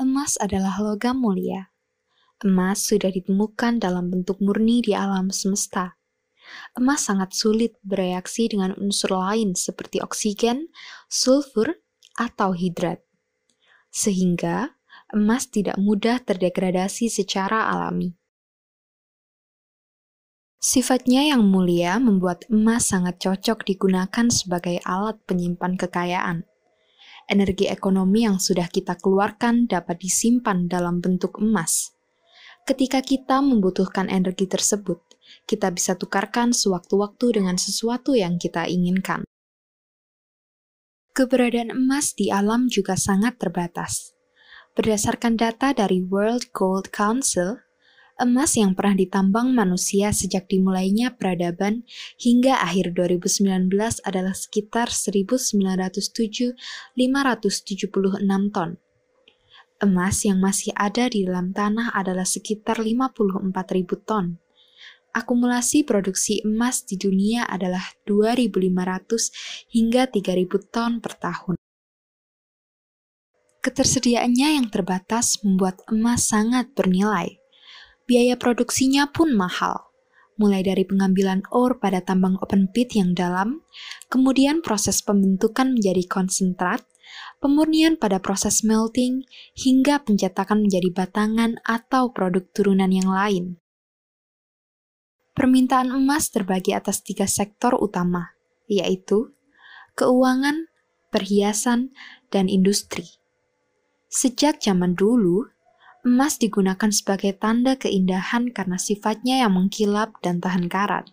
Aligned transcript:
Emas 0.00 0.40
adalah 0.40 0.80
logam 0.80 1.20
mulia. 1.20 1.68
Emas 2.40 2.88
sudah 2.88 3.12
ditemukan 3.12 3.84
dalam 3.84 4.08
bentuk 4.08 4.40
murni 4.40 4.80
di 4.80 4.96
alam 4.96 5.28
semesta. 5.28 6.00
Emas 6.72 7.04
sangat 7.04 7.36
sulit 7.36 7.76
bereaksi 7.84 8.48
dengan 8.48 8.72
unsur 8.80 9.12
lain 9.12 9.52
seperti 9.52 10.00
oksigen, 10.00 10.72
sulfur, 11.04 11.84
atau 12.16 12.56
hidrat. 12.56 13.04
Sehingga, 13.92 14.72
emas 15.12 15.52
tidak 15.52 15.76
mudah 15.76 16.16
terdegradasi 16.24 17.12
secara 17.12 17.68
alami. 17.68 18.16
Sifatnya 20.64 21.28
yang 21.28 21.44
mulia 21.44 22.00
membuat 22.00 22.48
emas 22.48 22.88
sangat 22.88 23.20
cocok 23.20 23.68
digunakan 23.68 24.32
sebagai 24.32 24.80
alat 24.88 25.20
penyimpan 25.28 25.76
kekayaan 25.76 26.49
energi 27.30 27.70
ekonomi 27.70 28.26
yang 28.26 28.42
sudah 28.42 28.66
kita 28.66 28.98
keluarkan 28.98 29.70
dapat 29.70 30.02
disimpan 30.02 30.66
dalam 30.66 30.98
bentuk 30.98 31.38
emas. 31.38 31.94
Ketika 32.66 33.00
kita 33.00 33.40
membutuhkan 33.40 34.10
energi 34.10 34.50
tersebut, 34.50 35.00
kita 35.46 35.70
bisa 35.70 35.94
tukarkan 35.94 36.50
sewaktu-waktu 36.50 37.40
dengan 37.40 37.56
sesuatu 37.56 38.18
yang 38.18 38.36
kita 38.36 38.66
inginkan. 38.66 39.22
Keberadaan 41.14 41.74
emas 41.74 42.14
di 42.14 42.30
alam 42.30 42.66
juga 42.70 42.94
sangat 42.94 43.38
terbatas. 43.38 44.14
Berdasarkan 44.78 45.34
data 45.34 45.74
dari 45.74 46.06
World 46.06 46.54
Gold 46.54 46.94
Council, 46.94 47.58
emas 48.20 48.60
yang 48.60 48.76
pernah 48.76 49.00
ditambang 49.00 49.56
manusia 49.56 50.12
sejak 50.12 50.44
dimulainya 50.46 51.16
peradaban 51.16 51.88
hingga 52.20 52.60
akhir 52.60 52.92
2019 52.92 53.72
adalah 54.04 54.36
sekitar 54.36 54.92
1907-576 54.92 57.00
ton. 58.52 58.76
Emas 59.80 60.28
yang 60.28 60.44
masih 60.44 60.76
ada 60.76 61.08
di 61.08 61.24
dalam 61.24 61.56
tanah 61.56 61.96
adalah 61.96 62.28
sekitar 62.28 62.84
54.000 62.84 63.48
ton. 64.04 64.36
Akumulasi 65.16 65.88
produksi 65.88 66.44
emas 66.44 66.84
di 66.84 67.00
dunia 67.00 67.48
adalah 67.48 67.82
2.500 68.04 69.72
hingga 69.72 70.04
3.000 70.06 70.68
ton 70.68 71.00
per 71.00 71.16
tahun. 71.16 71.56
Ketersediaannya 73.64 74.60
yang 74.60 74.68
terbatas 74.68 75.40
membuat 75.40 75.80
emas 75.88 76.28
sangat 76.28 76.76
bernilai 76.76 77.39
biaya 78.10 78.34
produksinya 78.34 79.14
pun 79.14 79.38
mahal. 79.38 79.86
Mulai 80.34 80.66
dari 80.66 80.82
pengambilan 80.82 81.46
ore 81.54 81.78
pada 81.78 82.02
tambang 82.02 82.34
open 82.42 82.66
pit 82.74 82.98
yang 82.98 83.14
dalam, 83.14 83.62
kemudian 84.10 84.66
proses 84.66 84.98
pembentukan 84.98 85.78
menjadi 85.78 86.02
konsentrat, 86.10 86.82
pemurnian 87.38 87.94
pada 87.94 88.18
proses 88.18 88.66
melting, 88.66 89.22
hingga 89.54 90.02
pencetakan 90.02 90.66
menjadi 90.66 90.90
batangan 90.90 91.62
atau 91.62 92.10
produk 92.10 92.42
turunan 92.50 92.90
yang 92.90 93.06
lain. 93.06 93.62
Permintaan 95.38 95.94
emas 95.94 96.34
terbagi 96.34 96.74
atas 96.74 97.06
tiga 97.06 97.30
sektor 97.30 97.78
utama, 97.78 98.34
yaitu 98.66 99.30
keuangan, 99.94 100.66
perhiasan, 101.14 101.94
dan 102.34 102.50
industri. 102.50 103.06
Sejak 104.10 104.58
zaman 104.58 104.98
dulu, 104.98 105.46
Emas 106.00 106.40
digunakan 106.40 106.88
sebagai 106.88 107.36
tanda 107.36 107.76
keindahan 107.76 108.48
karena 108.56 108.80
sifatnya 108.80 109.44
yang 109.44 109.52
mengkilap 109.52 110.16
dan 110.24 110.40
tahan 110.40 110.64
karat. 110.72 111.12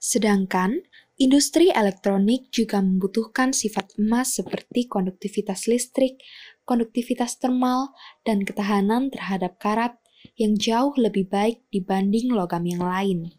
Sedangkan, 0.00 0.80
industri 1.20 1.68
elektronik 1.68 2.48
juga 2.48 2.80
membutuhkan 2.80 3.52
sifat 3.52 4.00
emas 4.00 4.40
seperti 4.40 4.88
konduktivitas 4.88 5.68
listrik, 5.68 6.24
konduktivitas 6.64 7.36
termal, 7.36 7.92
dan 8.24 8.48
ketahanan 8.48 9.12
terhadap 9.12 9.60
karat 9.60 9.94
yang 10.40 10.56
jauh 10.56 10.96
lebih 10.96 11.28
baik 11.28 11.62
dibanding 11.68 12.32
logam 12.32 12.64
yang 12.64 12.80
lain. 12.80 13.36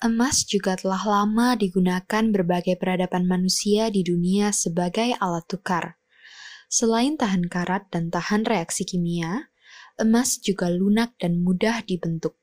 Emas 0.00 0.48
juga 0.48 0.80
telah 0.80 1.04
lama 1.04 1.58
digunakan 1.58 2.24
berbagai 2.32 2.80
peradaban 2.80 3.28
manusia 3.28 3.92
di 3.92 4.00
dunia 4.00 4.48
sebagai 4.48 5.12
alat 5.20 5.44
tukar. 5.44 5.99
Selain 6.70 7.18
tahan 7.18 7.50
karat 7.50 7.90
dan 7.90 8.14
tahan 8.14 8.46
reaksi 8.46 8.86
kimia, 8.86 9.50
emas 9.98 10.38
juga 10.38 10.70
lunak 10.70 11.18
dan 11.18 11.42
mudah 11.42 11.82
dibentuk. 11.82 12.38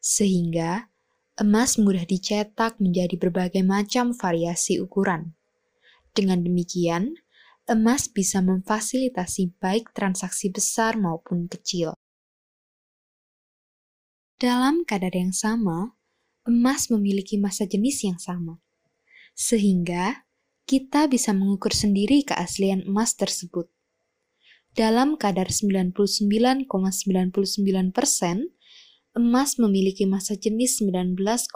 Sehingga, 0.00 0.88
emas 1.36 1.76
mudah 1.76 2.08
dicetak 2.08 2.80
menjadi 2.80 3.20
berbagai 3.20 3.60
macam 3.60 4.16
variasi 4.16 4.80
ukuran. 4.80 5.36
Dengan 6.16 6.40
demikian, 6.40 7.20
emas 7.68 8.08
bisa 8.08 8.40
memfasilitasi 8.40 9.60
baik 9.60 9.92
transaksi 9.92 10.48
besar 10.48 10.96
maupun 10.96 11.44
kecil. 11.44 11.92
Dalam 14.40 14.88
kadar 14.88 15.12
yang 15.12 15.36
sama, 15.36 16.00
emas 16.48 16.88
memiliki 16.88 17.36
masa 17.36 17.68
jenis 17.68 18.08
yang 18.08 18.16
sama, 18.16 18.56
sehingga 19.36 20.24
kita 20.64 21.08
bisa 21.08 21.36
mengukur 21.36 21.72
sendiri 21.72 22.24
keaslian 22.24 22.84
emas 22.84 23.14
tersebut. 23.14 23.68
Dalam 24.74 25.18
kadar 25.18 25.50
99,99%, 25.50 27.90
persen, 27.90 28.54
emas 29.18 29.58
memiliki 29.58 30.06
massa 30.06 30.38
jenis 30.38 30.78
19,3 30.78 31.50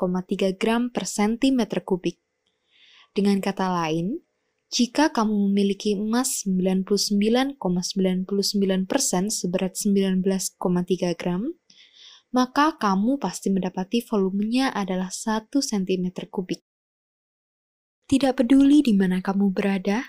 gram 0.59 0.91
per 0.91 1.07
sentimeter 1.07 1.87
kubik. 1.87 2.19
Dengan 3.15 3.39
kata 3.39 3.71
lain, 3.71 4.19
jika 4.75 5.15
kamu 5.15 5.55
memiliki 5.55 5.95
emas 5.95 6.43
99,99% 6.43 7.55
,99% 8.27 9.31
seberat 9.31 9.79
19,3 9.79 11.15
gram, 11.15 11.55
maka 12.35 12.75
kamu 12.75 13.23
pasti 13.23 13.55
mendapati 13.55 14.03
volumenya 14.03 14.75
adalah 14.75 15.15
1 15.15 15.55
cm 15.55 16.27
kubik. 16.27 16.67
Tidak 18.05 18.37
peduli 18.37 18.85
di 18.85 18.93
mana 18.93 19.25
kamu 19.25 19.49
berada, 19.49 20.05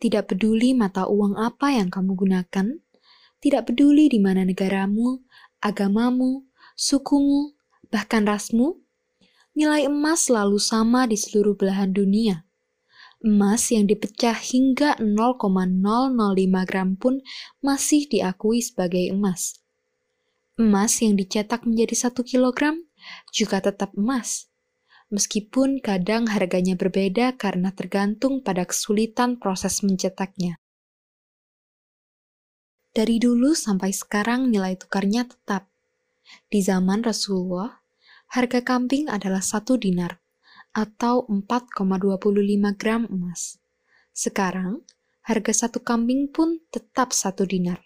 tidak 0.00 0.32
peduli 0.32 0.72
mata 0.72 1.04
uang 1.04 1.36
apa 1.36 1.76
yang 1.76 1.92
kamu 1.92 2.16
gunakan, 2.16 2.80
tidak 3.44 3.68
peduli 3.68 4.08
di 4.08 4.16
mana 4.16 4.48
negaramu, 4.48 5.20
agamamu, 5.60 6.48
sukumu, 6.72 7.52
bahkan 7.92 8.24
rasmu, 8.24 8.80
nilai 9.52 9.84
emas 9.84 10.32
selalu 10.32 10.56
sama 10.56 11.04
di 11.04 11.20
seluruh 11.20 11.52
belahan 11.52 11.92
dunia. 11.92 12.48
Emas 13.20 13.68
yang 13.68 13.88
dipecah 13.88 14.36
hingga 14.36 14.96
0,005 15.00 16.68
gram 16.68 16.96
pun 16.96 17.20
masih 17.60 18.08
diakui 18.08 18.64
sebagai 18.64 19.12
emas. 19.12 19.60
Emas 20.56 20.96
yang 21.04 21.16
dicetak 21.20 21.68
menjadi 21.68 22.08
1 22.08 22.24
kilogram 22.24 22.80
juga 23.36 23.60
tetap 23.60 23.92
emas 23.96 24.48
meskipun 25.14 25.78
kadang 25.78 26.26
harganya 26.26 26.74
berbeda 26.74 27.38
karena 27.38 27.70
tergantung 27.70 28.42
pada 28.42 28.66
kesulitan 28.66 29.38
proses 29.38 29.86
mencetaknya. 29.86 30.58
Dari 32.90 33.22
dulu 33.22 33.54
sampai 33.54 33.94
sekarang 33.94 34.50
nilai 34.50 34.74
tukarnya 34.74 35.26
tetap. 35.26 35.70
Di 36.50 36.62
zaman 36.62 37.06
Rasulullah, 37.06 37.82
harga 38.34 38.62
kambing 38.62 39.06
adalah 39.10 39.42
satu 39.42 39.78
dinar 39.78 40.18
atau 40.74 41.26
4,25 41.30 42.74
gram 42.74 43.06
emas. 43.06 43.62
Sekarang, 44.10 44.82
harga 45.26 45.66
satu 45.66 45.82
kambing 45.82 46.30
pun 46.30 46.62
tetap 46.70 47.14
satu 47.14 47.46
dinar. 47.46 47.82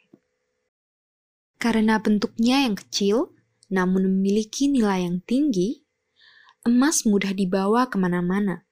Karena 1.57 2.01
bentuknya 2.01 2.65
yang 2.69 2.77
kecil, 2.77 3.33
namun 3.73 4.09
memiliki 4.09 4.69
nilai 4.69 5.09
yang 5.09 5.21
tinggi, 5.25 5.88
emas 6.69 7.09
mudah 7.09 7.33
dibawa 7.33 7.89
ke 7.89 7.97
mana-mana. 7.97 8.69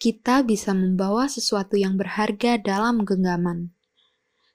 Kita 0.00 0.40
bisa 0.40 0.72
membawa 0.72 1.28
sesuatu 1.28 1.76
yang 1.76 2.00
berharga 2.00 2.56
dalam 2.56 3.04
genggaman. 3.04 3.76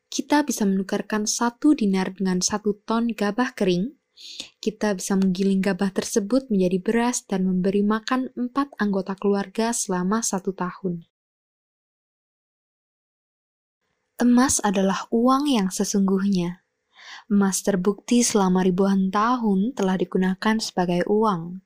Kita 0.09 0.41
bisa 0.41 0.65
menukarkan 0.65 1.29
satu 1.29 1.77
dinar 1.77 2.17
dengan 2.17 2.41
satu 2.41 2.73
ton 2.81 3.13
gabah 3.13 3.53
kering. 3.53 3.94
Kita 4.57 4.97
bisa 4.97 5.13
menggiling 5.13 5.62
gabah 5.62 5.94
tersebut 5.94 6.50
menjadi 6.50 6.81
beras 6.81 7.21
dan 7.29 7.45
memberi 7.45 7.85
makan 7.85 8.33
empat 8.33 8.73
anggota 8.81 9.13
keluarga 9.13 9.69
selama 9.69 10.25
satu 10.25 10.50
tahun. 10.57 11.06
Emas 14.17 14.57
adalah 14.65 15.06
uang 15.13 15.51
yang 15.51 15.69
sesungguhnya. 15.69 16.65
Emas 17.29 17.62
terbukti 17.62 18.25
selama 18.25 18.65
ribuan 18.65 19.13
tahun 19.13 19.77
telah 19.77 20.00
digunakan 20.00 20.57
sebagai 20.57 21.06
uang 21.06 21.62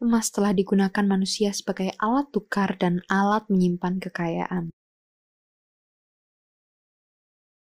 emas 0.00 0.30
telah 0.32 0.54
digunakan 0.54 1.04
manusia 1.04 1.50
sebagai 1.52 1.92
alat 1.98 2.30
tukar 2.30 2.76
dan 2.78 3.02
alat 3.10 3.44
menyimpan 3.50 3.98
kekayaan. 4.00 4.70